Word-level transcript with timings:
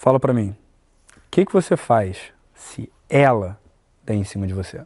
Fala 0.00 0.20
pra 0.20 0.32
mim, 0.32 0.54
o 1.16 1.20
que, 1.28 1.44
que 1.44 1.52
você 1.52 1.76
faz 1.76 2.32
se 2.54 2.88
ela 3.10 3.58
der 4.04 4.14
em 4.14 4.22
cima 4.22 4.46
de 4.46 4.54
você? 4.54 4.80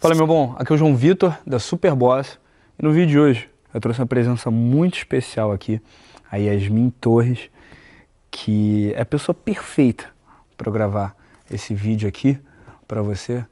Fala 0.00 0.16
meu 0.16 0.26
bom, 0.26 0.56
aqui 0.58 0.72
é 0.72 0.74
o 0.74 0.76
João 0.76 0.96
Vitor 0.96 1.38
da 1.46 1.60
Superboss 1.60 2.36
e 2.80 2.82
no 2.84 2.90
vídeo 2.90 3.10
de 3.10 3.18
hoje 3.20 3.50
eu 3.72 3.80
trouxe 3.80 4.00
uma 4.00 4.08
presença 4.08 4.50
muito 4.50 4.98
especial 4.98 5.52
aqui, 5.52 5.80
a 6.32 6.36
Yasmin 6.36 6.90
Torres, 7.00 7.48
que 8.28 8.92
é 8.92 9.02
a 9.02 9.06
pessoa 9.06 9.36
perfeita 9.36 10.10
para 10.56 10.72
gravar 10.72 11.19
esse 11.50 11.74
vídeo 11.74 12.08
aqui 12.08 12.38
para 12.86 13.02
você, 13.02 13.44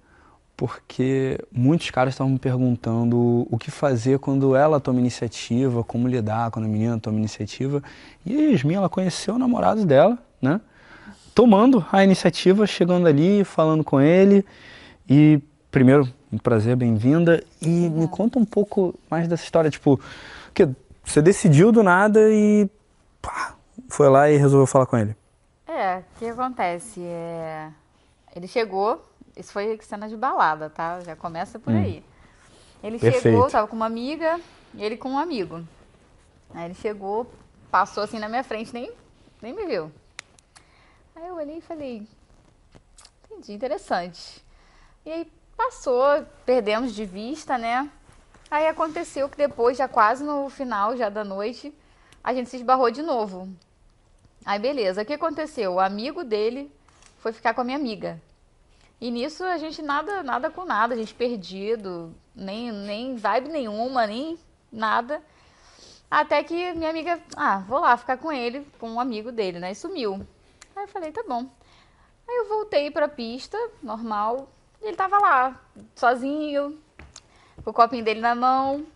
porque 0.56 1.38
muitos 1.52 1.90
caras 1.90 2.14
estavam 2.14 2.32
me 2.32 2.38
perguntando 2.38 3.46
o 3.50 3.56
que 3.58 3.70
fazer 3.70 4.18
quando 4.18 4.56
ela 4.56 4.80
toma 4.80 4.98
iniciativa, 4.98 5.84
como 5.84 6.08
lidar 6.08 6.50
quando 6.50 6.64
a 6.64 6.68
menina 6.68 6.98
toma 6.98 7.18
iniciativa. 7.18 7.82
E 8.26 8.36
a 8.36 8.50
Yasmin, 8.50 8.74
ela 8.74 8.88
conheceu 8.88 9.34
o 9.34 9.38
namorado 9.38 9.84
dela, 9.86 10.18
né? 10.42 10.60
Tomando 11.34 11.84
a 11.92 12.02
iniciativa, 12.02 12.66
chegando 12.66 13.06
ali, 13.06 13.44
falando 13.44 13.84
com 13.84 14.00
ele. 14.00 14.44
E, 15.08 15.40
primeiro, 15.70 16.12
um 16.32 16.38
prazer, 16.38 16.74
bem-vinda. 16.74 17.42
E 17.62 17.88
me 17.88 18.08
conta 18.08 18.38
um 18.38 18.44
pouco 18.44 18.94
mais 19.08 19.28
dessa 19.28 19.44
história, 19.44 19.70
tipo, 19.70 20.00
que 20.52 20.68
você 21.04 21.22
decidiu 21.22 21.70
do 21.70 21.84
nada 21.84 22.18
e 22.32 22.68
pá, 23.22 23.54
foi 23.88 24.08
lá 24.08 24.28
e 24.28 24.36
resolveu 24.36 24.66
falar 24.66 24.86
com 24.86 24.98
ele. 24.98 25.16
É, 25.68 25.98
o 25.98 26.18
que 26.18 26.26
acontece? 26.26 27.00
É... 27.00 27.68
Ele 28.34 28.46
chegou, 28.46 29.04
isso 29.36 29.52
foi 29.52 29.78
cena 29.82 30.08
de 30.08 30.16
balada, 30.16 30.70
tá? 30.70 31.00
Já 31.00 31.16
começa 31.16 31.58
por 31.58 31.72
Hum. 31.72 31.78
aí. 31.78 32.04
Ele 32.82 32.98
Perfeito. 32.98 33.24
chegou, 33.24 33.50
tava 33.50 33.66
com 33.66 33.76
uma 33.76 33.86
amiga, 33.86 34.40
e 34.74 34.82
ele 34.82 34.96
com 34.96 35.10
um 35.10 35.18
amigo. 35.18 35.64
Aí 36.54 36.66
ele 36.66 36.74
chegou, 36.74 37.30
passou 37.70 38.02
assim 38.02 38.18
na 38.18 38.28
minha 38.28 38.44
frente, 38.44 38.72
nem, 38.72 38.92
nem 39.42 39.52
me 39.52 39.66
viu. 39.66 39.92
Aí 41.14 41.26
eu 41.26 41.34
olhei 41.34 41.58
e 41.58 41.60
falei, 41.60 42.06
entendi, 43.24 43.52
interessante. 43.52 44.44
E 45.04 45.10
aí 45.10 45.32
passou, 45.56 46.24
perdemos 46.46 46.94
de 46.94 47.04
vista, 47.04 47.58
né? 47.58 47.90
Aí 48.50 48.66
aconteceu 48.66 49.28
que 49.28 49.36
depois, 49.36 49.76
já 49.76 49.88
quase 49.88 50.24
no 50.24 50.48
final 50.48 50.96
já 50.96 51.08
da 51.08 51.24
noite, 51.24 51.74
a 52.22 52.32
gente 52.32 52.48
se 52.48 52.56
esbarrou 52.56 52.90
de 52.90 53.02
novo. 53.02 53.48
Aí 54.44 54.58
beleza, 54.58 55.02
o 55.02 55.04
que 55.04 55.12
aconteceu? 55.12 55.74
O 55.74 55.80
amigo 55.80 56.24
dele 56.24 56.72
foi 57.18 57.32
ficar 57.32 57.54
com 57.54 57.60
a 57.60 57.64
minha 57.64 57.76
amiga. 57.76 58.20
E 59.00 59.10
nisso 59.10 59.44
a 59.44 59.58
gente 59.58 59.80
nada, 59.80 60.22
nada 60.22 60.50
com 60.50 60.64
nada, 60.64 60.94
a 60.94 60.96
gente 60.96 61.14
perdido, 61.14 62.12
nem, 62.34 62.72
nem 62.72 63.16
vibe 63.16 63.48
nenhuma, 63.48 64.06
nem 64.06 64.38
nada. 64.72 65.22
Até 66.10 66.42
que 66.42 66.72
minha 66.72 66.90
amiga, 66.90 67.20
ah, 67.36 67.58
vou 67.58 67.78
lá 67.78 67.96
ficar 67.96 68.16
com 68.16 68.32
ele, 68.32 68.66
com 68.78 68.90
um 68.90 69.00
amigo 69.00 69.30
dele, 69.30 69.58
né? 69.58 69.70
E 69.72 69.74
sumiu. 69.74 70.26
Aí 70.74 70.84
eu 70.84 70.88
falei, 70.88 71.12
tá 71.12 71.22
bom. 71.28 71.48
Aí 72.28 72.36
eu 72.38 72.48
voltei 72.48 72.90
pra 72.90 73.08
pista, 73.08 73.56
normal, 73.82 74.48
e 74.82 74.86
ele 74.86 74.96
tava 74.96 75.18
lá, 75.18 75.60
sozinho, 75.94 76.78
com 77.62 77.70
o 77.70 77.74
copinho 77.74 78.04
dele 78.04 78.20
na 78.20 78.34
mão. 78.34 78.86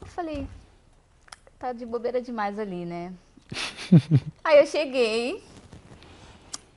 Eu 0.00 0.06
falei, 0.06 0.48
tá 1.58 1.72
de 1.72 1.86
bobeira 1.86 2.20
demais 2.20 2.58
ali, 2.58 2.84
né? 2.84 3.12
Aí 4.42 4.58
eu 4.58 4.66
cheguei. 4.66 5.51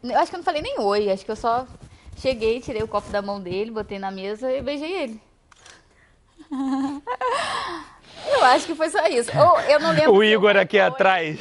Eu 0.10 0.20
acho 0.20 0.30
que 0.30 0.36
eu 0.36 0.40
não 0.40 0.44
falei 0.44 0.62
nem 0.62 0.80
oi, 0.80 1.10
acho 1.12 1.26
que 1.26 1.32
eu 1.32 1.36
só 1.36 1.66
cheguei, 2.18 2.60
tirei 2.62 2.84
o 2.84 2.88
copo 2.88 3.10
da 3.10 3.22
mão 3.22 3.40
dele, 3.42 3.72
botei 3.72 3.98
na 4.00 4.12
mesa 4.12 4.52
e 4.52 4.62
beijei 4.62 4.92
ele. 4.92 5.22
Eu 8.28 8.44
acho 8.46 8.66
que 8.66 8.74
foi 8.76 8.90
só 8.90 9.06
isso. 9.08 9.30
Ou 9.38 9.60
eu 9.62 9.80
não 9.80 9.92
lembro. 9.92 10.14
O 10.16 10.24
Igor 10.24 10.58
aqui 10.58 10.78
oi. 10.78 10.82
atrás. 10.84 11.40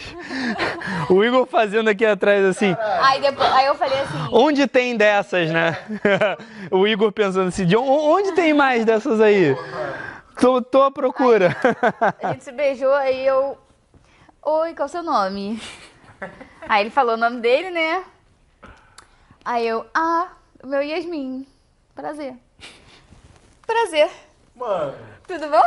O 1.08 1.24
Igor 1.24 1.46
fazendo 1.46 1.88
aqui 1.88 2.04
atrás 2.04 2.44
assim. 2.44 2.76
Aí, 3.00 3.20
depois, 3.22 3.50
aí 3.52 3.66
eu 3.66 3.74
falei 3.74 4.00
assim. 4.00 4.28
Onde 4.30 4.66
tem 4.66 4.94
dessas, 4.96 5.50
né? 5.50 5.78
o 6.70 6.86
Igor 6.86 7.10
pensando 7.10 7.48
assim, 7.48 7.64
de 7.64 7.76
on- 7.76 7.82
onde 7.88 8.32
tem 8.32 8.52
mais 8.52 8.84
dessas 8.84 9.18
aí? 9.20 9.56
Tô, 10.38 10.60
tô 10.60 10.82
à 10.82 10.90
procura. 10.90 11.56
A 12.22 12.32
gente 12.32 12.44
se 12.44 12.52
beijou, 12.52 12.92
aí 12.92 13.26
eu. 13.26 13.56
Oi, 14.42 14.74
qual 14.74 14.84
é 14.84 14.88
o 14.88 14.88
seu 14.88 15.02
nome? 15.02 15.58
Aí 16.68 16.82
ele 16.82 16.90
falou 16.90 17.14
o 17.14 17.18
nome 17.18 17.40
dele, 17.40 17.70
né? 17.70 18.02
Aí 19.44 19.66
eu, 19.66 19.84
ah, 19.94 20.28
meu 20.64 20.82
Yasmin. 20.82 21.46
Prazer. 21.94 22.34
Prazer. 23.66 24.10
Mano, 24.56 24.94
Tudo 25.26 25.48
bom? 25.48 25.62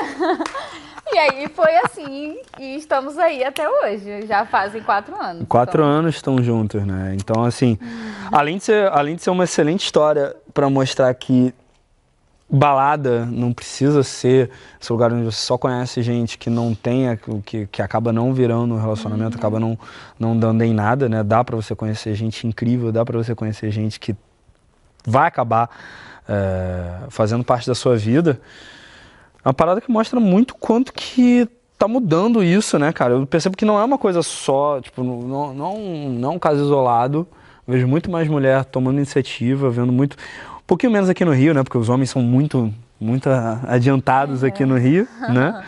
e 1.12 1.18
aí 1.18 1.48
foi 1.48 1.76
assim, 1.76 2.40
e 2.58 2.76
estamos 2.76 3.18
aí 3.18 3.44
até 3.44 3.68
hoje. 3.68 4.26
Já 4.26 4.46
fazem 4.46 4.82
quatro 4.82 5.14
anos. 5.20 5.46
Quatro 5.48 5.82
Então, 5.82 5.92
anos 5.92 6.14
estão 6.16 6.42
juntos, 6.42 6.84
né? 6.86 7.14
Então, 7.16 7.44
assim, 7.44 7.78
além 8.32 8.58
de 8.58 8.64
ser, 8.64 8.90
além 8.92 9.16
de 9.16 9.22
ser 9.22 9.30
uma 9.30 9.44
excelente 9.44 9.84
história 9.84 10.34
pra 10.54 10.68
mostrar 10.70 11.12
que 11.14 11.54
balada 12.50 13.24
não 13.26 13.52
precisa 13.52 14.02
ser 14.02 14.50
esse 14.80 14.92
lugar 14.92 15.12
onde 15.12 15.24
você 15.24 15.38
só 15.38 15.56
conhece 15.56 16.02
gente 16.02 16.36
que 16.36 16.50
não 16.50 16.74
tem, 16.74 17.08
a- 17.08 17.16
que, 17.44 17.66
que 17.66 17.80
acaba 17.82 18.12
não 18.12 18.32
virando 18.34 18.74
um 18.74 18.80
relacionamento, 18.80 19.36
acaba 19.36 19.60
não, 19.60 19.78
não 20.18 20.36
dando 20.36 20.62
em 20.62 20.74
nada, 20.74 21.08
né? 21.08 21.22
Dá 21.22 21.44
pra 21.44 21.54
você 21.56 21.74
conhecer 21.74 22.14
gente 22.14 22.46
incrível, 22.46 22.90
dá 22.90 23.04
pra 23.04 23.16
você 23.16 23.34
conhecer 23.34 23.70
gente 23.70 24.00
que 24.00 24.16
vai 25.06 25.28
acabar 25.28 25.70
é, 26.28 27.06
fazendo 27.08 27.44
parte 27.44 27.66
da 27.66 27.74
sua 27.74 27.96
vida. 27.96 28.40
É 29.44 29.48
uma 29.48 29.54
parada 29.54 29.80
que 29.80 29.90
mostra 29.90 30.20
muito 30.20 30.54
quanto 30.54 30.92
que 30.92 31.48
tá 31.78 31.88
mudando 31.88 32.42
isso, 32.44 32.78
né, 32.78 32.92
cara? 32.92 33.14
Eu 33.14 33.26
percebo 33.26 33.56
que 33.56 33.64
não 33.64 33.80
é 33.80 33.84
uma 33.84 33.96
coisa 33.96 34.22
só, 34.22 34.80
tipo, 34.80 35.02
não, 35.02 35.54
não, 35.54 35.78
não 36.10 36.30
é 36.32 36.34
um 36.34 36.38
caso 36.38 36.60
isolado. 36.62 37.26
Eu 37.66 37.74
vejo 37.74 37.88
muito 37.88 38.10
mais 38.10 38.28
mulher 38.28 38.64
tomando 38.66 38.98
iniciativa, 38.98 39.70
vendo 39.70 39.90
muito. 39.92 40.16
Pouquinho 40.70 40.92
menos 40.92 41.10
aqui 41.10 41.24
no 41.24 41.32
Rio, 41.32 41.52
né? 41.52 41.64
Porque 41.64 41.76
os 41.76 41.88
homens 41.88 42.10
são 42.10 42.22
muito, 42.22 42.72
muito 43.00 43.28
adiantados 43.66 44.44
aqui 44.44 44.64
no 44.64 44.78
Rio, 44.78 45.08
né? 45.28 45.64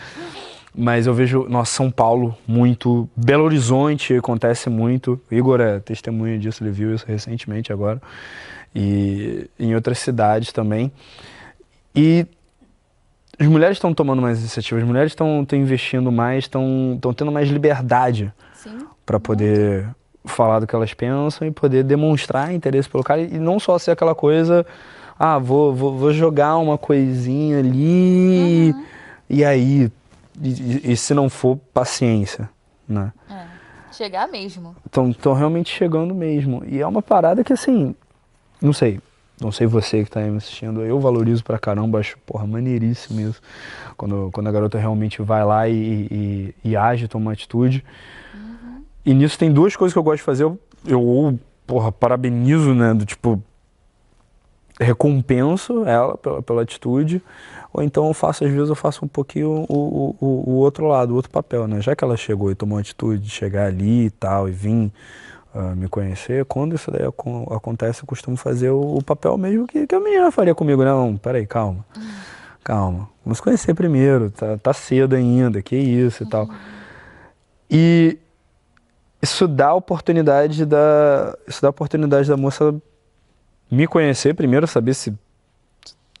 Mas 0.73 1.07
eu 1.07 1.13
vejo, 1.13 1.45
nossa, 1.49 1.73
São 1.73 1.91
Paulo 1.91 2.37
muito. 2.47 3.09
Belo 3.13 3.43
Horizonte 3.43 4.15
acontece 4.15 4.69
muito. 4.69 5.19
O 5.29 5.35
Igor 5.35 5.59
é 5.59 5.81
testemunha 5.81 6.39
disso, 6.39 6.63
ele 6.63 6.71
viu 6.71 6.95
isso 6.95 7.05
recentemente 7.05 7.73
agora. 7.73 8.01
E 8.73 9.49
em 9.59 9.75
outras 9.75 9.99
cidades 9.99 10.53
também. 10.53 10.89
E 11.93 12.25
as 13.37 13.47
mulheres 13.47 13.75
estão 13.75 13.93
tomando 13.93 14.21
mais 14.21 14.39
iniciativa, 14.39 14.79
as 14.79 14.87
mulheres 14.87 15.11
estão 15.11 15.45
investindo 15.51 16.13
mais, 16.13 16.45
estão 16.45 16.97
tendo 17.13 17.29
mais 17.29 17.49
liberdade 17.49 18.31
para 19.05 19.19
poder 19.19 19.85
falar 20.25 20.59
do 20.59 20.67
que 20.67 20.75
elas 20.75 20.93
pensam 20.93 21.47
e 21.47 21.51
poder 21.51 21.83
demonstrar 21.83 22.53
interesse 22.53 22.89
pelo 22.89 23.03
cara 23.03 23.21
e 23.21 23.37
não 23.39 23.59
só 23.59 23.77
ser 23.77 23.91
aquela 23.91 24.15
coisa, 24.15 24.65
ah, 25.19 25.37
vou, 25.37 25.73
vou, 25.73 25.97
vou 25.97 26.13
jogar 26.13 26.57
uma 26.57 26.77
coisinha 26.77 27.59
ali 27.59 28.73
e 29.29 29.43
aí, 29.43 29.91
e, 30.41 30.91
e- 30.91 30.97
se 30.97 31.13
não 31.13 31.29
for, 31.29 31.57
paciência, 31.73 32.49
né? 32.87 33.11
É. 33.29 33.43
Chegar 33.91 34.27
mesmo. 34.27 34.75
Estão 34.85 35.33
realmente 35.33 35.69
chegando 35.69 36.15
mesmo. 36.15 36.63
E 36.65 36.79
é 36.79 36.87
uma 36.87 37.01
parada 37.01 37.43
que, 37.43 37.53
assim, 37.53 37.93
não 38.61 38.73
sei. 38.73 38.99
Não 39.39 39.51
sei 39.51 39.67
você 39.67 40.03
que 40.03 40.09
tá 40.09 40.19
aí 40.19 40.29
me 40.31 40.37
assistindo. 40.37 40.81
Eu 40.81 40.99
valorizo 40.99 41.43
pra 41.43 41.59
caramba, 41.59 41.99
acho, 41.99 42.17
porra, 42.25 42.47
maneiríssimo 42.47 43.19
isso. 43.19 43.41
Quando, 43.97 44.29
quando 44.31 44.47
a 44.47 44.51
garota 44.51 44.79
realmente 44.79 45.21
vai 45.21 45.43
lá 45.43 45.67
e, 45.67 45.73
e, 46.09 46.55
e 46.63 46.75
age, 46.77 47.07
toma 47.07 47.25
uma 47.25 47.33
atitude. 47.33 47.83
E 49.05 49.13
nisso 49.13 49.37
tem 49.37 49.51
duas 49.51 49.75
coisas 49.75 49.93
que 49.93 49.99
eu 49.99 50.03
gosto 50.03 50.17
de 50.17 50.23
fazer. 50.23 50.43
Eu, 50.43 50.59
eu 50.85 51.39
porra, 51.65 51.91
parabenizo, 51.91 52.73
né? 52.73 52.93
Do 52.93 53.05
tipo, 53.05 53.41
recompenso 54.79 55.85
ela 55.85 56.17
pela, 56.17 56.41
pela 56.41 56.61
atitude, 56.61 57.21
ou 57.71 57.83
então 57.83 58.07
eu 58.07 58.13
faço, 58.13 58.43
às 58.43 58.51
vezes 58.51 58.69
eu 58.69 58.75
faço 58.75 59.05
um 59.05 59.07
pouquinho 59.07 59.65
o, 59.69 60.15
o, 60.19 60.43
o, 60.49 60.51
outro 60.55 60.87
lado, 60.87 61.11
o 61.11 61.15
outro 61.15 61.31
papel, 61.31 61.67
né? 61.67 61.81
Já 61.81 61.95
que 61.95 62.03
ela 62.03 62.17
chegou 62.17 62.51
e 62.51 62.55
tomou 62.55 62.77
a 62.77 62.81
atitude 62.81 63.23
de 63.23 63.29
chegar 63.29 63.67
ali 63.67 64.05
e 64.05 64.09
tal, 64.09 64.49
e 64.49 64.51
vir 64.51 64.91
ah, 65.53 65.75
me 65.75 65.87
conhecer, 65.87 66.45
quando 66.45 66.75
isso 66.75 66.89
daí 66.91 67.05
acon- 67.05 67.47
acontece, 67.51 68.01
eu 68.01 68.07
costumo 68.07 68.35
fazer 68.35 68.71
o, 68.71 68.97
o 68.97 69.03
papel 69.03 69.37
mesmo 69.37 69.67
que, 69.67 69.85
que 69.85 69.95
a 69.95 69.99
menina 69.99 70.31
faria 70.31 70.55
comigo. 70.55 70.83
Não, 70.83 71.15
peraí, 71.17 71.45
calma, 71.45 71.85
calma, 72.63 73.09
vamos 73.23 73.39
conhecer 73.39 73.73
primeiro, 73.73 74.31
tá, 74.31 74.57
tá 74.57 74.73
cedo 74.73 75.15
ainda, 75.15 75.61
que 75.61 75.75
isso 75.75 76.23
e 76.23 76.25
tal. 76.25 76.49
E 77.69 78.17
isso 79.23 79.47
dá 79.47 79.69
a 79.69 79.73
oportunidade 79.73 80.65
da, 80.65 81.33
isso 81.47 81.61
dá 81.61 81.69
oportunidade 81.69 82.27
da 82.27 82.35
moça 82.35 82.75
me 83.71 83.87
conhecer 83.87 84.35
primeiro, 84.35 84.67
saber 84.67 84.93
se 84.93 85.13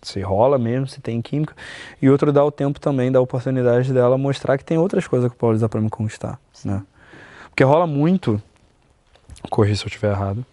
se 0.01 0.21
rola 0.21 0.57
mesmo, 0.57 0.85
se 0.85 0.99
tem 0.99 1.21
química, 1.21 1.55
e 2.01 2.09
outro 2.09 2.31
dá 2.33 2.43
o 2.43 2.51
tempo 2.51 2.77
também, 2.77 3.09
dá 3.09 3.19
a 3.19 3.21
oportunidade 3.21 3.93
dela 3.93 4.17
mostrar 4.17 4.57
que 4.57 4.65
tem 4.65 4.77
outras 4.77 5.07
coisas 5.07 5.31
que 5.31 5.37
pode 5.37 5.55
usar 5.55 5.69
para 5.69 5.79
me 5.79 5.89
conquistar, 5.89 6.37
né? 6.65 6.83
Porque 7.49 7.63
rola 7.63 7.87
muito, 7.87 8.41
corri 9.49 9.75
se 9.77 9.83
eu 9.83 9.87
estiver 9.87 10.11
errado, 10.11 10.45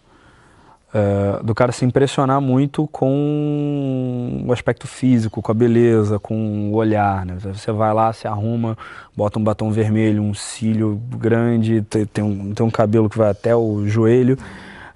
é, 0.92 1.42
do 1.42 1.54
cara 1.54 1.70
se 1.70 1.84
impressionar 1.84 2.40
muito 2.40 2.86
com 2.88 4.44
o 4.44 4.52
aspecto 4.52 4.88
físico, 4.88 5.40
com 5.40 5.52
a 5.52 5.54
beleza, 5.54 6.18
com 6.18 6.70
o 6.70 6.74
olhar, 6.74 7.24
né? 7.24 7.36
Você 7.38 7.70
vai 7.70 7.94
lá, 7.94 8.12
se 8.12 8.26
arruma, 8.26 8.76
bota 9.16 9.38
um 9.38 9.44
batom 9.44 9.70
vermelho, 9.70 10.22
um 10.22 10.34
cílio 10.34 11.00
grande, 11.16 11.82
tem, 11.82 12.06
tem, 12.06 12.24
um, 12.24 12.52
tem 12.52 12.66
um 12.66 12.70
cabelo 12.70 13.08
que 13.08 13.16
vai 13.16 13.30
até 13.30 13.54
o 13.54 13.86
joelho, 13.86 14.36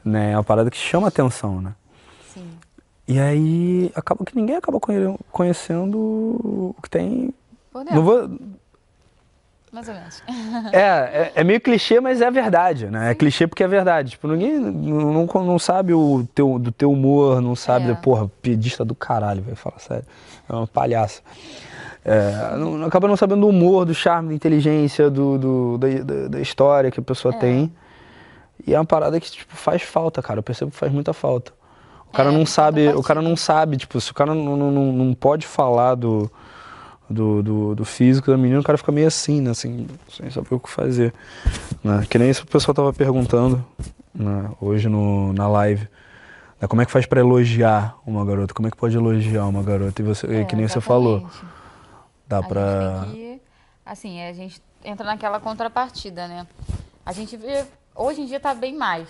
né? 0.04 0.32
É 0.32 0.36
uma 0.36 0.44
parada 0.44 0.70
que 0.70 0.76
chama 0.76 1.08
atenção, 1.08 1.60
né? 1.60 1.72
Sim. 2.32 2.48
E 3.06 3.20
aí 3.20 3.92
acaba 3.94 4.24
que 4.24 4.34
ninguém 4.34 4.56
acaba 4.56 4.80
conhecendo 5.30 5.96
o 5.98 6.74
que 6.82 6.90
tem. 6.90 7.32
Não 7.72 8.02
vou, 8.02 8.30
mais 9.74 9.88
ou 9.88 9.94
menos. 9.94 10.22
é, 10.72 10.78
é, 10.78 11.32
é, 11.34 11.44
meio 11.44 11.60
clichê, 11.60 12.00
mas 12.00 12.20
é 12.20 12.30
verdade, 12.30 12.86
né? 12.86 13.10
É 13.10 13.14
clichê 13.14 13.46
porque 13.46 13.64
é 13.64 13.68
verdade. 13.68 14.12
Tipo, 14.12 14.28
ninguém 14.28 14.56
não, 14.56 15.26
não, 15.26 15.58
sabe 15.58 15.92
o 15.92 16.26
teu, 16.32 16.60
do 16.60 16.70
teu 16.70 16.92
humor, 16.92 17.40
não 17.40 17.56
sabe, 17.56 17.90
é. 17.90 17.94
porra, 17.94 18.30
pedista 18.40 18.84
do 18.84 18.94
caralho, 18.94 19.42
vai 19.42 19.56
falar 19.56 19.80
sério. 19.80 20.04
É 20.48 20.52
uma 20.52 20.66
palhaça. 20.66 21.22
É, 22.04 22.56
não, 22.56 22.84
acaba 22.84 23.08
não 23.08 23.16
sabendo 23.16 23.40
do 23.40 23.48
humor, 23.48 23.84
do 23.84 23.94
charme, 23.94 24.28
da 24.28 24.34
inteligência, 24.34 25.10
do, 25.10 25.38
do 25.38 25.78
da, 25.78 26.28
da, 26.28 26.40
história 26.40 26.90
que 26.90 27.00
a 27.00 27.02
pessoa 27.02 27.34
é. 27.34 27.38
tem. 27.38 27.72
E 28.64 28.72
é 28.72 28.78
uma 28.78 28.84
parada 28.84 29.18
que, 29.18 29.28
tipo, 29.28 29.56
faz 29.56 29.82
falta, 29.82 30.22
cara. 30.22 30.38
Eu 30.38 30.42
percebo 30.44 30.70
que 30.70 30.76
faz 30.76 30.92
muita 30.92 31.12
falta. 31.12 31.52
O 32.08 32.12
cara 32.12 32.30
é, 32.30 32.32
não 32.32 32.46
sabe, 32.46 32.88
o 32.90 33.02
cara 33.02 33.20
não 33.20 33.36
sabe, 33.36 33.76
tipo, 33.76 34.00
se 34.00 34.12
o 34.12 34.14
cara 34.14 34.32
não, 34.34 34.56
não, 34.56 34.70
não 34.70 35.14
pode 35.14 35.48
falar 35.48 35.96
do 35.96 36.30
do, 37.08 37.42
do, 37.42 37.74
do, 37.74 37.84
físico 37.84 38.30
da 38.30 38.36
menina, 38.36 38.60
o 38.60 38.64
cara 38.64 38.78
fica 38.78 38.90
meio 38.90 39.06
assim, 39.06 39.40
né? 39.40 39.50
Assim, 39.50 39.86
sem 40.08 40.30
saber 40.30 40.54
o 40.54 40.60
que 40.60 40.70
fazer. 40.70 41.12
Né? 41.82 42.04
Que 42.08 42.18
nem 42.18 42.30
isso 42.30 42.44
o 42.44 42.46
pessoal 42.46 42.74
tava 42.74 42.92
perguntando 42.92 43.64
né? 44.14 44.50
hoje 44.60 44.88
no, 44.88 45.32
na 45.32 45.46
live. 45.48 45.86
Né? 46.60 46.68
Como 46.68 46.80
é 46.80 46.86
que 46.86 46.92
faz 46.92 47.06
para 47.06 47.20
elogiar 47.20 47.96
uma 48.06 48.24
garota? 48.24 48.54
Como 48.54 48.68
é 48.68 48.70
que 48.70 48.76
pode 48.76 48.96
elogiar 48.96 49.46
uma 49.46 49.62
garota? 49.62 50.00
E 50.00 50.04
você, 50.04 50.26
é, 50.26 50.44
que 50.44 50.56
nem 50.56 50.64
exatamente. 50.64 50.72
você 50.72 50.80
falou. 50.80 51.28
Dá 52.26 52.38
a 52.38 52.42
pra. 52.42 53.06
Que, 53.10 53.40
assim, 53.84 54.22
a 54.22 54.32
gente 54.32 54.62
entra 54.82 55.04
naquela 55.04 55.38
contrapartida, 55.38 56.26
né? 56.26 56.46
A 57.04 57.12
gente 57.12 57.36
vê. 57.36 57.64
Hoje 57.94 58.22
em 58.22 58.26
dia 58.26 58.40
tá 58.40 58.54
bem 58.54 58.74
mais. 58.74 59.08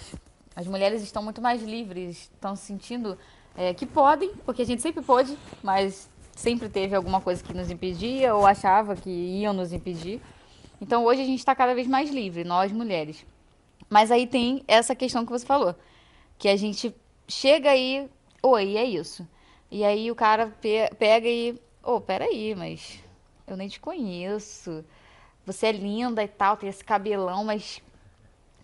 As 0.56 0.67
mulheres 0.67 1.02
estão 1.02 1.23
muito 1.23 1.41
mais 1.41 1.62
livres, 1.62 2.31
estão 2.32 2.55
se 2.55 2.67
sentindo 2.67 3.17
é, 3.56 3.73
que 3.73 3.87
podem, 3.87 4.32
porque 4.44 4.62
a 4.62 4.67
gente 4.67 4.82
sempre 4.82 5.02
pode, 5.02 5.37
mas 5.62 6.08
sempre 6.34 6.69
teve 6.69 6.94
alguma 6.94 7.20
coisa 7.20 7.42
que 7.42 7.54
nos 7.54 7.70
impedia 7.70 8.34
ou 8.34 8.46
achava 8.46 8.96
que 8.96 9.10
iam 9.10 9.52
nos 9.52 9.72
impedir. 9.72 10.20
Então 10.81 11.04
hoje 11.04 11.22
a 11.22 11.25
gente 11.25 11.38
está 11.38 11.54
cada 11.54 11.75
vez 11.75 11.86
mais 11.86 12.10
livre, 12.10 12.44
nós 12.44 12.72
mulheres. 12.72 13.25
Mas 13.88 14.10
aí 14.10 14.26
tem 14.26 14.62
essa 14.66 14.94
questão 14.94 15.25
que 15.25 15.32
você 15.32 15.46
falou, 15.46 15.75
que 16.38 16.48
a 16.48 16.56
gente 16.56 16.94
chega 17.28 17.70
aí, 17.70 18.08
oi, 18.42 18.76
é 18.76 18.84
isso. 18.84 19.26
E 19.70 19.84
aí 19.84 20.10
o 20.10 20.14
cara 20.14 20.48
pe 20.60 20.90
pega 20.98 21.28
e, 21.28 21.60
oh, 21.82 22.00
peraí, 22.00 22.54
mas 22.54 23.00
eu 23.46 23.56
nem 23.56 23.69
te 23.69 23.81
conheço. 23.81 24.84
Você 25.46 25.66
é 25.66 25.72
linda 25.72 26.22
e 26.22 26.28
tal, 26.28 26.56
tem 26.56 26.69
esse 26.69 26.82
cabelão, 26.82 27.44
mas 27.44 27.82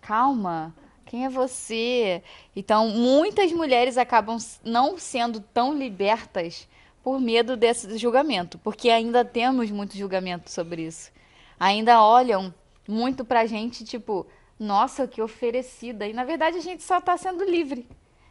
calma, 0.00 0.74
quem 1.04 1.24
é 1.24 1.28
você? 1.28 2.22
Então, 2.54 2.88
muitas 2.88 3.52
mulheres 3.52 3.98
acabam 3.98 4.38
não 4.64 4.96
sendo 4.96 5.40
tão 5.40 5.76
libertas 5.76 6.68
por 7.02 7.20
medo 7.20 7.56
desse 7.56 7.96
julgamento, 7.96 8.58
porque 8.58 8.90
ainda 8.90 9.24
temos 9.24 9.70
muito 9.70 9.96
julgamento 9.96 10.50
sobre 10.50 10.82
isso. 10.82 11.10
Ainda 11.58 12.02
olham 12.02 12.54
muito 12.88 13.24
pra 13.24 13.46
gente, 13.46 13.84
tipo, 13.84 14.26
nossa, 14.58 15.06
que 15.06 15.22
oferecida. 15.22 16.06
E 16.06 16.12
na 16.12 16.24
verdade 16.24 16.58
a 16.58 16.62
gente 16.62 16.82
só 16.82 16.98
está 16.98 17.16
sendo 17.16 17.44
livre. 17.44 17.86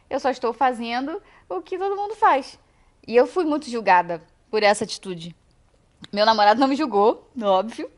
Eu 0.08 0.18
só 0.20 0.30
estou 0.30 0.52
fazendo 0.52 1.20
o 1.48 1.60
que 1.60 1.78
todo 1.78 1.96
mundo 1.96 2.14
faz. 2.14 2.58
E 3.06 3.16
eu 3.16 3.26
fui 3.26 3.44
muito 3.44 3.70
julgada 3.70 4.22
por 4.50 4.62
essa 4.62 4.84
atitude. 4.84 5.34
Meu 6.12 6.24
namorado 6.24 6.58
não 6.58 6.68
me 6.68 6.76
julgou, 6.76 7.28
óbvio. 7.40 7.90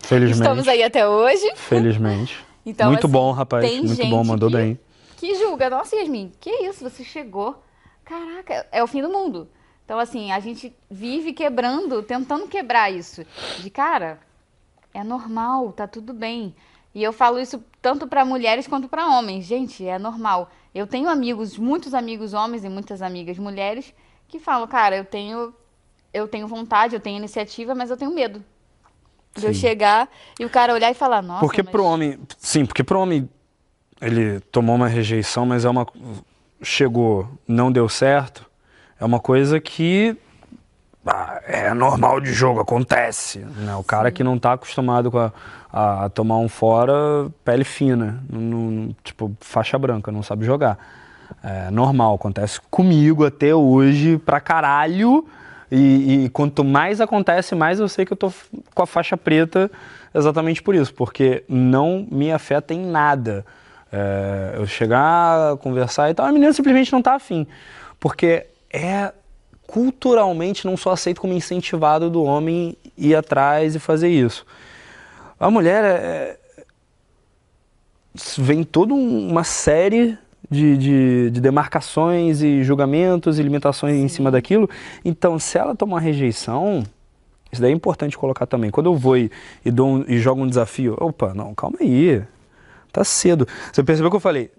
Felizmente. 0.00 0.40
Estamos 0.40 0.68
aí 0.68 0.82
até 0.82 1.06
hoje. 1.08 1.50
Felizmente. 1.56 2.46
Então, 2.66 2.88
muito 2.88 3.06
assim, 3.06 3.12
bom, 3.12 3.32
rapaz. 3.32 3.64
Muito 3.82 4.06
bom, 4.08 4.22
mandou 4.22 4.50
que, 4.50 4.56
bem. 4.56 4.78
Que 5.16 5.34
julga. 5.36 5.70
Nossa, 5.70 5.96
Yasmin, 5.96 6.30
que 6.38 6.50
isso? 6.50 6.84
Você 6.84 7.02
chegou. 7.02 7.62
Caraca, 8.04 8.66
é 8.70 8.84
o 8.84 8.86
fim 8.86 9.00
do 9.00 9.08
mundo. 9.08 9.48
Então, 9.88 9.98
assim, 9.98 10.30
a 10.30 10.38
gente 10.38 10.70
vive 10.90 11.32
quebrando, 11.32 12.02
tentando 12.02 12.46
quebrar 12.46 12.92
isso. 12.92 13.24
De 13.60 13.70
cara, 13.70 14.20
é 14.92 15.02
normal, 15.02 15.72
tá 15.72 15.86
tudo 15.86 16.12
bem. 16.12 16.54
E 16.94 17.02
eu 17.02 17.10
falo 17.10 17.40
isso 17.40 17.64
tanto 17.80 18.06
para 18.06 18.22
mulheres 18.22 18.66
quanto 18.66 18.86
para 18.86 19.06
homens. 19.06 19.46
Gente, 19.46 19.86
é 19.86 19.98
normal. 19.98 20.50
Eu 20.74 20.86
tenho 20.86 21.08
amigos, 21.08 21.56
muitos 21.56 21.94
amigos 21.94 22.34
homens 22.34 22.64
e 22.64 22.68
muitas 22.68 23.00
amigas 23.00 23.38
mulheres 23.38 23.94
que 24.28 24.38
falam, 24.38 24.68
cara, 24.68 24.94
eu 24.94 25.06
tenho 25.06 25.54
eu 26.12 26.28
tenho 26.28 26.46
vontade, 26.46 26.94
eu 26.94 27.00
tenho 27.00 27.16
iniciativa, 27.16 27.74
mas 27.74 27.88
eu 27.88 27.96
tenho 27.96 28.14
medo. 28.14 28.44
De 29.34 29.46
eu 29.46 29.54
chegar 29.54 30.06
e 30.38 30.44
o 30.44 30.50
cara 30.50 30.74
olhar 30.74 30.90
e 30.90 30.94
falar, 30.94 31.22
nossa. 31.22 31.40
Porque 31.40 31.62
mas... 31.62 31.72
pro 31.72 31.84
homem. 31.84 32.20
Sim, 32.36 32.66
porque 32.66 32.84
pro 32.84 33.00
homem 33.00 33.26
ele 34.02 34.38
tomou 34.52 34.76
uma 34.76 34.86
rejeição, 34.86 35.46
mas 35.46 35.64
é 35.64 35.70
uma. 35.70 35.86
Chegou, 36.60 37.26
não 37.46 37.72
deu 37.72 37.88
certo. 37.88 38.47
É 39.00 39.04
uma 39.04 39.20
coisa 39.20 39.60
que 39.60 40.16
ah, 41.06 41.40
é 41.46 41.72
normal 41.72 42.20
de 42.20 42.32
jogo, 42.32 42.60
acontece. 42.60 43.38
Né? 43.38 43.74
O 43.76 43.84
cara 43.84 44.10
que 44.10 44.22
não 44.22 44.36
está 44.36 44.52
acostumado 44.52 45.16
a, 45.18 45.32
a, 45.72 46.04
a, 46.04 46.08
tomar 46.08 46.38
um 46.38 46.48
fora, 46.48 47.30
pele 47.44 47.64
fina, 47.64 48.22
tipo 49.02 49.32
faixa 49.40 49.78
branca, 49.78 50.12
não 50.12 50.22
sabe 50.22 50.44
jogar. 50.44 50.78
É 51.42 51.70
normal, 51.70 52.14
acontece 52.14 52.60
comigo 52.70 53.24
até 53.24 53.54
hoje 53.54 54.18
pra 54.18 54.40
caralho. 54.40 55.26
E, 55.70 56.24
e, 56.24 56.28
quanto 56.30 56.64
mais 56.64 57.00
acontece, 57.00 57.54
mais 57.54 57.78
eu 57.78 57.88
sei 57.88 58.04
que 58.04 58.12
eu 58.12 58.16
tô 58.16 58.32
com 58.74 58.82
a 58.82 58.86
faixa 58.86 59.18
preta 59.18 59.70
exatamente 60.14 60.62
por 60.62 60.74
isso, 60.74 60.92
porque 60.94 61.44
não 61.46 62.06
me 62.10 62.32
afeta 62.32 62.72
em 62.72 62.86
nada. 62.86 63.44
É, 63.92 64.54
eu 64.56 64.66
chegar, 64.66 65.56
conversar 65.58 66.10
e 66.10 66.14
tal, 66.14 66.26
a 66.26 66.32
menina 66.32 66.52
simplesmente 66.52 66.92
não 66.92 67.02
tá 67.02 67.14
afim. 67.14 67.46
Porque 68.00 68.46
é 68.72 69.12
culturalmente 69.66 70.64
não 70.64 70.76
só 70.76 70.92
aceito 70.92 71.20
como 71.20 71.32
incentivado 71.32 72.08
do 72.08 72.22
homem 72.22 72.76
ir 72.96 73.14
atrás 73.14 73.74
e 73.74 73.78
fazer 73.78 74.08
isso. 74.08 74.46
A 75.38 75.50
mulher 75.50 75.84
é, 75.84 75.88
é 75.88 76.38
vem 78.38 78.64
toda 78.64 78.94
uma 78.94 79.44
série 79.44 80.18
de, 80.50 80.76
de, 80.76 81.30
de, 81.30 81.40
demarcações 81.40 82.42
e 82.42 82.64
julgamentos 82.64 83.38
e 83.38 83.42
limitações 83.42 83.94
Sim. 83.94 84.04
em 84.04 84.08
cima 84.08 84.30
daquilo. 84.30 84.68
Então, 85.04 85.38
se 85.38 85.58
ela 85.58 85.74
toma 85.74 85.94
uma 85.94 86.00
rejeição, 86.00 86.82
isso 87.52 87.60
daí 87.60 87.70
é 87.70 87.74
importante 87.74 88.16
colocar 88.16 88.46
também. 88.46 88.70
Quando 88.70 88.86
eu 88.86 88.96
vou 88.96 89.16
e, 89.16 89.30
e, 89.64 89.70
dou 89.70 89.88
um, 89.88 90.04
e 90.08 90.18
jogo 90.18 90.42
um 90.42 90.46
desafio, 90.46 90.96
opa, 90.98 91.34
não, 91.34 91.54
calma 91.54 91.78
aí, 91.80 92.22
tá 92.92 93.04
cedo. 93.04 93.46
Você 93.72 93.82
percebeu 93.82 94.10
que 94.10 94.16
eu 94.16 94.20
falei, 94.20 94.50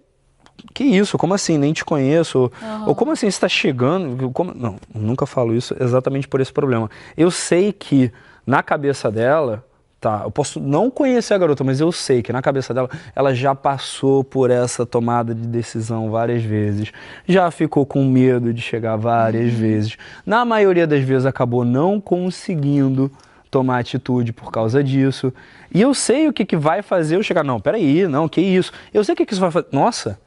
que 0.74 0.84
isso? 0.84 1.18
Como 1.18 1.34
assim? 1.34 1.58
Nem 1.58 1.74
te 1.74 1.84
conheço? 1.84 2.52
Uhum. 2.62 2.88
Ou 2.88 2.96
como 2.96 3.12
assim 3.12 3.26
você 3.26 3.28
está 3.28 3.50
chegando? 3.50 4.30
Como... 4.32 4.54
Não, 4.54 4.78
nunca 4.94 5.26
falo 5.26 5.54
isso 5.56 5.76
exatamente 5.80 6.28
por 6.28 6.42
esse 6.42 6.52
problema. 6.52 6.90
Eu 7.18 7.32
sei 7.32 7.72
que 7.72 8.12
na 8.46 8.64
cabeça 8.64 9.12
dela, 9.12 9.64
tá, 10.00 10.22
eu 10.24 10.32
posso 10.32 10.60
não 10.60 10.90
conhecer 10.90 11.34
a 11.34 11.38
garota, 11.38 11.64
mas 11.64 11.80
eu 11.80 11.92
sei 11.92 12.22
que 12.22 12.34
na 12.34 12.42
cabeça 12.42 12.74
dela, 12.74 12.90
ela 13.16 13.34
já 13.34 13.54
passou 13.54 14.24
por 14.24 14.50
essa 14.50 14.86
tomada 14.86 15.36
de 15.36 15.48
decisão 15.48 16.10
várias 16.10 16.44
vezes, 16.44 16.92
já 17.28 17.52
ficou 17.52 17.86
com 17.86 18.04
medo 18.06 18.54
de 18.54 18.62
chegar 18.62 18.96
várias 18.96 19.54
uhum. 19.54 19.60
vezes. 19.60 19.98
Na 20.26 20.44
maioria 20.46 20.88
das 20.88 21.04
vezes 21.04 21.26
acabou 21.26 21.64
não 21.64 22.02
conseguindo 22.02 23.12
tomar 23.52 23.80
atitude 23.80 24.32
por 24.32 24.52
causa 24.52 24.84
disso. 24.84 25.34
E 25.74 25.82
eu 25.82 25.94
sei 25.94 26.28
o 26.28 26.34
que, 26.34 26.46
que 26.46 26.56
vai 26.56 26.82
fazer 26.82 27.16
eu 27.16 27.24
chegar. 27.24 27.44
Não, 27.44 27.60
peraí, 27.60 28.08
não, 28.08 28.28
que 28.28 28.42
isso. 28.42 28.72
Eu 28.94 29.04
sei 29.04 29.14
o 29.14 29.16
que, 29.16 29.26
que 29.26 29.34
isso 29.34 29.42
vai 29.42 29.52
fazer. 29.52 29.68
Nossa, 29.72 30.20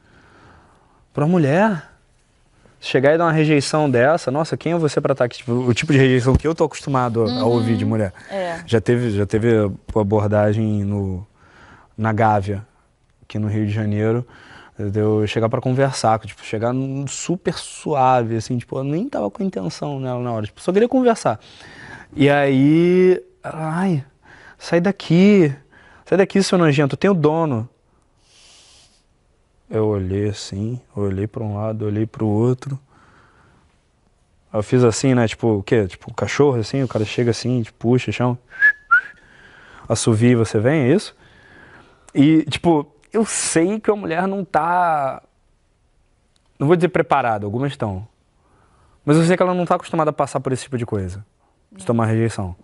para 1.13 1.23
uma 1.23 1.31
mulher. 1.31 1.89
Chegar 2.81 3.13
e 3.13 3.17
dar 3.17 3.23
uma 3.25 3.31
rejeição 3.31 3.89
dessa, 3.89 4.29
nossa, 4.29 4.57
quem 4.57 4.73
é 4.73 4.77
você 4.77 4.99
para 4.99 5.13
estar 5.13 5.23
aqui? 5.23 5.37
Tipo, 5.37 5.53
o 5.53 5.73
tipo 5.73 5.93
de 5.93 5.97
rejeição 5.97 6.35
que 6.35 6.45
eu 6.45 6.53
tô 6.53 6.65
acostumado 6.65 7.21
uhum. 7.23 7.39
a 7.39 7.45
ouvir 7.45 7.77
de 7.77 7.85
mulher. 7.85 8.11
É. 8.29 8.61
Já 8.65 8.81
teve, 8.81 9.09
já 9.11 9.25
teve 9.25 9.71
abordagem 9.95 10.83
no, 10.83 11.25
na 11.97 12.11
Gávea, 12.11 12.65
aqui 13.21 13.39
no 13.39 13.47
Rio 13.47 13.65
de 13.65 13.71
Janeiro, 13.71 14.27
de 14.77 14.99
eu 14.99 15.25
chegar 15.27 15.47
para 15.47 15.61
conversar, 15.61 16.19
tipo, 16.19 16.43
chegar 16.43 16.73
super 17.07 17.53
suave, 17.53 18.35
assim, 18.35 18.57
tipo, 18.57 18.77
eu 18.77 18.83
nem 18.83 19.07
tava 19.07 19.31
com 19.31 19.41
intenção 19.41 19.97
nela 19.99 20.19
na 20.19 20.33
hora, 20.33 20.45
tipo, 20.45 20.59
só 20.59 20.73
queria 20.73 20.89
conversar. 20.89 21.39
E 22.13 22.29
aí, 22.29 23.23
ai, 23.41 24.03
sai 24.57 24.81
daqui, 24.81 25.55
sai 26.05 26.17
daqui, 26.17 26.43
seu 26.43 26.57
nojento, 26.57 26.97
tem 26.97 27.09
o 27.09 27.13
dono. 27.13 27.69
Eu 29.73 29.87
olhei 29.87 30.29
assim, 30.29 30.79
olhei 30.95 31.25
para 31.25 31.43
um 31.43 31.55
lado, 31.55 31.85
olhei 31.85 32.05
para 32.05 32.23
o 32.23 32.27
outro. 32.27 32.79
Eu 34.53 34.61
fiz 34.61 34.83
assim, 34.83 35.15
né? 35.15 35.27
Tipo, 35.27 35.47
o 35.57 35.63
quê? 35.63 35.87
Tipo, 35.87 36.13
cachorro 36.13 36.59
assim, 36.59 36.83
o 36.83 36.87
cara 36.87 37.03
chega 37.03 37.31
assim, 37.31 37.63
tipo, 37.63 37.79
puxa, 37.79 38.11
chão. 38.11 38.37
Assovia 39.89 40.37
você 40.37 40.59
vem, 40.59 40.81
é 40.83 40.93
isso? 40.93 41.15
E, 42.13 42.43
tipo, 42.43 42.85
eu 43.11 43.25
sei 43.25 43.79
que 43.79 43.89
a 43.89 43.95
mulher 43.95 44.27
não 44.27 44.45
tá 44.45 45.23
Não 46.59 46.67
vou 46.67 46.75
dizer 46.75 46.89
preparada, 46.89 47.47
algumas 47.47 47.71
estão. 47.71 48.07
Mas 49.03 49.17
eu 49.17 49.23
sei 49.23 49.35
que 49.35 49.41
ela 49.41 49.55
não 49.55 49.65
tá 49.65 49.73
acostumada 49.73 50.11
a 50.11 50.13
passar 50.13 50.39
por 50.39 50.53
esse 50.53 50.65
tipo 50.65 50.77
de 50.77 50.85
coisa. 50.85 51.25
De 51.71 51.83
tomar 51.83 52.05
rejeição. 52.05 52.55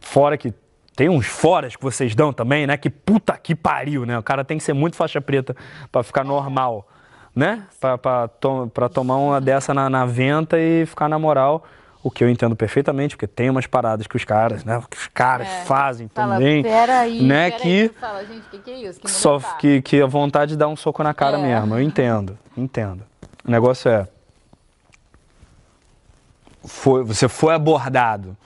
Fora 0.00 0.38
que 0.38 0.54
tem 0.98 1.08
uns 1.08 1.26
foras 1.28 1.76
que 1.76 1.82
vocês 1.84 2.12
dão 2.12 2.32
também, 2.32 2.66
né? 2.66 2.76
Que 2.76 2.90
puta 2.90 3.38
que 3.38 3.54
pariu, 3.54 4.04
né? 4.04 4.18
O 4.18 4.22
cara 4.22 4.44
tem 4.44 4.58
que 4.58 4.64
ser 4.64 4.72
muito 4.72 4.96
faixa 4.96 5.20
preta 5.20 5.54
pra 5.92 6.02
ficar 6.02 6.24
normal, 6.24 6.88
né? 7.32 7.62
Pra, 7.80 7.96
pra, 7.96 8.26
to 8.26 8.68
tomar 8.92 9.14
uma 9.18 9.40
dessa 9.40 9.72
na, 9.72 9.88
na 9.88 10.04
venta 10.04 10.58
e 10.58 10.84
ficar 10.86 11.08
na 11.08 11.16
moral. 11.16 11.62
O 12.02 12.10
que 12.10 12.24
eu 12.24 12.28
entendo 12.28 12.56
perfeitamente, 12.56 13.14
porque 13.14 13.28
tem 13.28 13.48
umas 13.48 13.64
paradas 13.64 14.08
que 14.08 14.16
os 14.16 14.24
caras, 14.24 14.64
né? 14.64 14.82
Que 14.90 14.96
os 14.96 15.06
caras 15.06 15.46
É. 15.46 15.60
fazem 15.66 16.08
Fala, 16.12 16.34
também. 16.34 16.64
peraí, 16.64 17.22
né, 17.22 17.50
peraí. 17.52 17.62
que- 17.62 17.94
Fala, 18.00 18.24
gente, 18.24 18.40
o 18.46 18.50
que, 18.50 18.58
que 18.58 18.70
é 18.72 18.80
isso? 18.80 19.00
Que 19.00 19.08
Só 19.08 19.38
tá? 19.38 19.52
que, 19.54 19.80
que 19.80 20.02
a 20.02 20.06
vontade 20.06 20.50
de 20.52 20.56
dar 20.58 20.66
um 20.66 20.74
soco 20.74 21.00
na 21.04 21.14
cara 21.14 21.38
É. 21.38 21.42
mesmo. 21.42 21.76
Eu 21.76 21.80
entendo, 21.80 22.36
entendo. 22.56 23.04
O 23.46 23.50
negócio 23.52 23.88
é. 23.88 24.08
Foi, 26.64 27.04
você 27.04 27.28
foi 27.28 27.54
abordado 27.54 28.36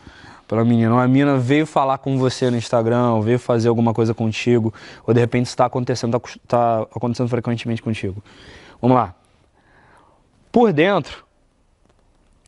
pela 0.52 0.66
menina. 0.66 0.92
Uma 0.92 1.09
menina 1.09 1.38
veio 1.38 1.64
falar 1.64 1.97
com 1.97 2.18
você 2.18 2.50
no 2.50 2.59
Instagram, 2.59 3.23
veio 3.23 3.38
fazer 3.38 3.71
alguma 3.71 3.94
coisa 3.94 4.12
contigo, 4.12 4.71
ou 5.06 5.14
de 5.14 5.18
repente 5.18 5.47
está 5.47 5.64
acontecendo, 5.64 6.21
tá, 6.21 6.28
tá 6.47 6.82
acontecendo 6.94 7.26
frequentemente 7.30 7.80
contigo. 7.80 8.23
Vamos 8.78 8.94
lá. 8.94 9.14
Por 10.52 10.71
dentro, 10.71 11.25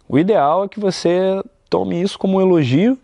o 0.06 0.18
ideal 0.18 0.64
é 0.64 0.68
que 0.68 0.78
você 0.78 1.42
tome 1.70 2.02
isso 2.02 2.18
como 2.18 2.36
um 2.36 2.42
elogio. 2.42 2.98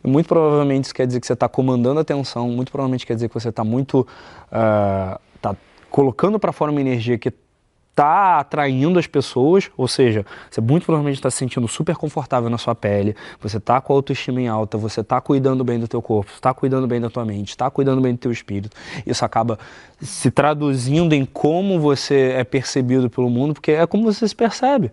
Muito 0.00 0.28
provavelmente 0.28 0.84
isso 0.84 0.94
quer 0.94 1.08
dizer 1.08 1.18
que 1.18 1.26
você 1.26 1.32
está 1.32 1.48
comandando 1.48 1.98
a 1.98 2.02
atenção, 2.02 2.48
muito 2.48 2.70
provavelmente 2.70 3.04
quer 3.04 3.14
dizer 3.14 3.26
que 3.28 3.34
você 3.34 3.48
está 3.48 3.64
muito. 3.64 4.06
ah, 4.52 5.18
tá 5.42 5.56
colocando 5.90 6.38
para 6.38 6.52
fora 6.52 6.70
uma 6.70 6.80
energia 6.80 7.18
que 7.18 7.32
está 7.96 8.40
atraindo 8.40 8.98
as 8.98 9.06
pessoas, 9.06 9.70
ou 9.74 9.88
seja, 9.88 10.26
você 10.50 10.60
muito 10.60 10.84
provavelmente 10.84 11.16
está 11.16 11.30
se 11.30 11.38
sentindo 11.38 11.66
super 11.66 11.96
confortável 11.96 12.50
na 12.50 12.58
sua 12.58 12.74
pele, 12.74 13.16
você 13.40 13.56
está 13.56 13.80
com 13.80 13.94
a 13.94 13.96
autoestima 13.96 14.38
em 14.38 14.48
alta, 14.48 14.76
você 14.76 15.00
está 15.00 15.18
cuidando 15.18 15.64
bem 15.64 15.80
do 15.80 15.88
teu 15.88 16.02
corpo, 16.02 16.30
está 16.30 16.52
cuidando 16.52 16.86
bem 16.86 17.00
da 17.00 17.08
tua 17.08 17.24
mente, 17.24 17.48
está 17.48 17.70
cuidando 17.70 18.02
bem 18.02 18.12
do 18.12 18.18
teu 18.18 18.30
espírito. 18.30 18.76
Isso 19.06 19.24
acaba 19.24 19.58
se 19.98 20.30
traduzindo 20.30 21.14
em 21.14 21.24
como 21.24 21.80
você 21.80 22.34
é 22.36 22.44
percebido 22.44 23.08
pelo 23.08 23.30
mundo, 23.30 23.54
porque 23.54 23.72
é 23.72 23.86
como 23.86 24.04
você 24.04 24.28
se 24.28 24.36
percebe. 24.36 24.92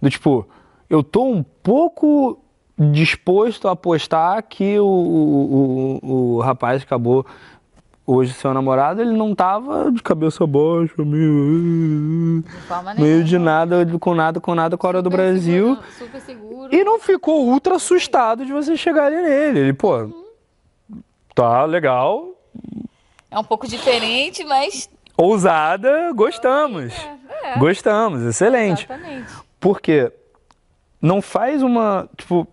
Do 0.00 0.08
tipo, 0.08 0.46
eu 0.88 1.02
tô 1.02 1.24
um 1.24 1.42
pouco 1.42 2.38
disposto 2.78 3.66
a 3.66 3.72
apostar 3.72 4.42
que 4.44 4.78
o, 4.78 4.86
o, 4.86 5.98
o, 6.00 6.36
o 6.36 6.40
rapaz 6.40 6.82
acabou 6.82 7.26
hoje 8.06 8.32
seu 8.32 8.52
namorado, 8.52 9.00
ele 9.00 9.12
não 9.12 9.34
tava 9.34 9.90
de 9.92 10.02
cabeça 10.02 10.46
baixa, 10.46 10.94
meio, 11.04 12.42
De 12.96 13.00
meio 13.02 13.24
de 13.24 13.38
nada, 13.38 13.76
com 14.00 14.14
nada, 14.14 14.40
com 14.40 14.54
nada 14.54 14.76
com 14.76 14.86
a 14.86 14.90
hora 14.90 15.02
do 15.02 15.10
Brasil. 15.10 15.76
seguro, 15.76 15.92
super 15.98 16.20
seguro. 16.20 16.74
E 16.74 16.84
não 16.84 16.98
ficou 16.98 17.46
ultra 17.46 17.76
assustado 17.76 18.44
de 18.44 18.52
você 18.52 18.76
chegarem 18.76 19.22
nele. 19.22 19.58
Ele, 19.60 19.72
pô, 19.72 20.08
tá 21.34 21.64
legal, 21.64 22.28
É 23.30 23.38
um 23.38 23.44
pouco 23.44 23.66
diferente, 23.68 24.44
mas. 24.44 24.90
ousada, 25.16 26.12
gostamos. 26.12 26.92
É, 27.44 27.56
Gostamos, 27.58 28.22
excelente. 28.22 28.84
exatamente. 28.84 29.32
Porque 29.60 30.12
não 31.00 31.22
faz 31.22 31.62
uma. 31.62 32.08
Tipo, 32.16 32.46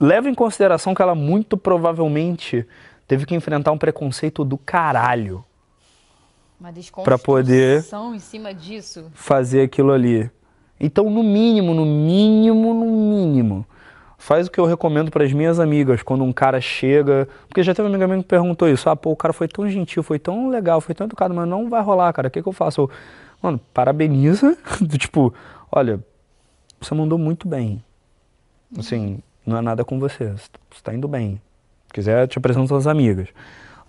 leva 0.00 0.28
em 0.28 0.34
consideração 0.34 0.94
que 0.94 1.00
ela 1.02 1.14
muito 1.14 1.56
provavelmente 1.56 2.66
teve 3.06 3.26
que 3.26 3.34
enfrentar 3.34 3.72
um 3.72 3.78
preconceito 3.78 4.44
do 4.44 4.56
caralho 4.58 5.44
Uma 6.60 6.72
Pra 7.02 7.18
poder- 7.18 7.84
em 8.14 8.18
cima 8.18 8.54
disso. 8.54 9.10
fazer 9.12 9.62
aquilo 9.62 9.92
ali. 9.92 10.30
Então, 10.80 11.08
no 11.10 11.22
mínimo, 11.22 11.74
no 11.74 11.84
mínimo, 11.84 12.72
no 12.74 12.86
mínimo, 12.86 13.66
faz 14.18 14.46
o 14.46 14.50
que 14.50 14.58
eu 14.58 14.64
recomendo 14.64 15.10
para 15.10 15.24
as 15.24 15.32
minhas 15.32 15.60
amigas 15.60 16.02
quando 16.02 16.24
um 16.24 16.32
cara 16.32 16.60
chega. 16.60 17.28
Porque 17.48 17.62
já 17.62 17.74
teve 17.74 17.86
uma 17.86 17.94
amiga 17.94 18.06
minha 18.08 18.22
que 18.22 18.28
perguntou 18.28 18.68
isso. 18.68 18.88
Ah, 18.88 18.96
pô, 18.96 19.10
o 19.10 19.16
cara 19.16 19.32
foi 19.32 19.46
tão 19.46 19.68
gentil, 19.68 20.02
foi 20.02 20.18
tão 20.18 20.48
legal, 20.48 20.80
foi 20.80 20.94
tão 20.94 21.06
educado, 21.06 21.34
mas 21.34 21.46
não 21.48 21.68
vai 21.68 21.82
rolar, 21.82 22.12
cara. 22.12 22.28
O 22.28 22.30
que, 22.30 22.42
que 22.42 22.48
eu 22.48 22.52
faço? 22.52 22.82
Eu, 22.82 22.90
mano, 23.42 23.60
parabeniza. 23.72 24.56
tipo, 24.98 25.32
olha, 25.70 26.02
você 26.80 26.94
mandou 26.94 27.18
muito 27.18 27.46
bem. 27.46 27.82
Assim, 28.78 29.18
não 29.46 29.58
é 29.58 29.60
nada 29.60 29.84
com 29.84 29.98
você. 30.00 30.30
Você 30.30 30.48
tá 30.82 30.94
indo 30.94 31.06
bem. 31.06 31.40
Se 31.94 32.00
quiser, 32.00 32.26
te 32.26 32.38
apresento 32.38 32.74
as 32.74 32.88
amigas. 32.88 33.28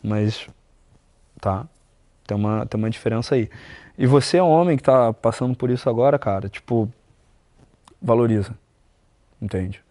Mas, 0.04 0.48
tá? 1.42 1.66
Tem 2.28 2.38
uma, 2.38 2.64
tem 2.68 2.78
uma 2.78 2.90
diferença 2.90 3.34
aí. 3.34 3.50
E 3.98 4.06
você, 4.06 4.40
homem 4.40 4.78
que 4.78 4.84
tá 4.84 5.12
passando 5.12 5.56
por 5.56 5.72
isso 5.72 5.90
agora, 5.90 6.20
cara, 6.20 6.48
tipo, 6.48 6.88
valoriza. 8.00 8.54
Entende? 9.42 9.84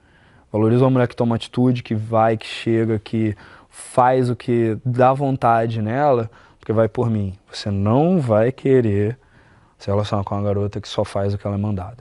Valoriza 0.53 0.85
uma 0.85 0.91
mulher 0.91 1.09
que 1.09 1.17
toma 1.17 1.35
atitude, 1.35 1.83
que 1.83 1.97
vai, 1.97 2.37
que 2.37 2.47
chega, 2.47 3.01
que 3.01 3.37
faz 3.69 4.31
o 4.31 4.37
que 4.37 4.79
dá 4.85 5.13
vontade 5.13 5.83
nela, 5.83 6.31
porque 6.61 6.73
vai 6.73 6.89
por 6.89 7.11
mim. 7.11 7.37
Você 7.51 7.69
não 7.69 8.21
vai 8.21 8.53
querer 8.53 9.19
se 9.77 9.89
relacionar 9.89 10.23
com 10.23 10.37
uma 10.37 10.45
garota 10.45 10.81
que 10.81 10.89
só 10.89 11.05
faz 11.05 11.35
o 11.35 11.39
que 11.39 11.45
ela 11.45 11.57
é 11.57 11.59
mandada. 11.59 11.99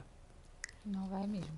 Não 0.86 1.06
vai 1.08 1.26
mesmo. 1.26 1.50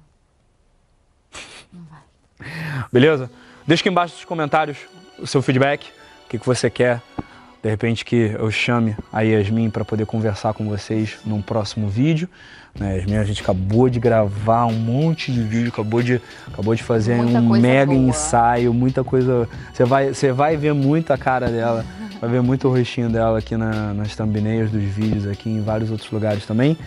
Não 1.71 1.85
vai. 1.85 2.89
Beleza? 2.91 3.31
Deixa 3.67 3.83
aqui 3.83 3.89
embaixo 3.89 4.15
nos 4.15 4.25
comentários 4.25 4.79
o 5.19 5.27
seu 5.27 5.43
feedback, 5.43 5.89
o 6.25 6.29
que, 6.29 6.39
que 6.39 6.47
você 6.47 6.71
quer. 6.71 7.03
De 7.61 7.69
repente 7.69 8.05
que 8.05 8.33
eu 8.39 8.49
chame 8.49 8.95
a 9.13 9.23
Yasmin 9.23 9.71
para 9.71 9.85
poder 9.85 10.07
conversar 10.07 10.55
com 10.55 10.69
vocês 10.69 11.19
num 11.25 11.43
próximo 11.43 11.89
vídeo. 11.89 12.29
Né, 12.79 12.99
Yasmin, 12.99 13.17
a 13.17 13.25
gente 13.25 13.43
acabou 13.43 13.89
de 13.89 13.99
gravar 13.99 14.67
um 14.67 14.75
monte 14.75 15.33
de 15.33 15.43
vídeo, 15.43 15.71
acabou 15.71 16.01
de, 16.01 16.21
acabou 16.47 16.77
de 16.77 16.85
fazer 16.85 17.17
Muita 17.17 17.41
um 17.41 17.49
mega 17.59 17.93
boa. 17.93 18.09
ensaio, 18.09 18.73
muita 18.73 19.03
coisa. 19.03 19.49
Você 19.75 19.85
vai, 19.85 20.15
você 20.15 20.31
vai 20.31 20.57
ver 20.57 20.73
muito 20.73 21.13
a 21.13 21.19
cara 21.19 21.49
dela, 21.49 21.85
vai 22.21 22.31
ver 22.31 22.43
muito 22.43 22.69
o 22.69 22.71
rostinho 22.71 23.11
dela 23.11 23.41
aqui 23.41 23.57
na, 23.57 23.93
nas 23.95 24.15
thumbnails 24.15 24.71
dos 24.71 24.85
vídeos, 24.85 25.27
aqui 25.27 25.51
em 25.51 25.61
vários 25.61 25.91
outros 25.91 26.09
lugares 26.13 26.47
também. 26.47 26.79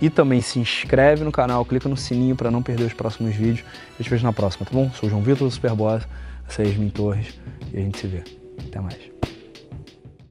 E 0.00 0.10
também 0.10 0.40
se 0.40 0.58
inscreve 0.58 1.24
no 1.24 1.32
canal, 1.32 1.64
clica 1.64 1.88
no 1.88 1.96
sininho 1.96 2.36
para 2.36 2.50
não 2.50 2.62
perder 2.62 2.84
os 2.84 2.92
próximos 2.92 3.34
vídeos. 3.34 3.64
Eu 3.98 4.04
te 4.04 4.10
vejo 4.10 4.24
na 4.24 4.32
próxima, 4.32 4.66
tá 4.66 4.72
bom? 4.72 4.90
Sou 4.92 5.06
o 5.06 5.10
João 5.10 5.22
Vitor 5.22 5.48
do 5.48 5.50
Superboss, 5.50 6.06
essa 6.48 6.62
é 6.62 6.66
Yasmin 6.66 6.90
Torres 6.90 7.38
e 7.72 7.78
a 7.78 7.80
gente 7.80 7.98
se 7.98 8.06
vê. 8.06 8.22
Até 8.68 8.80
mais. 8.80 8.98